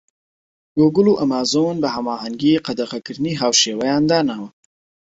گۆگڵ 0.77 1.05
و 1.09 1.17
ئەمازۆن 1.19 1.75
بە 1.83 1.89
هەماهەنگی 1.95 2.61
قەدەغەکردنی 2.65 3.39
هاوشێوەیان 3.41 4.03
داناوە. 4.09 4.49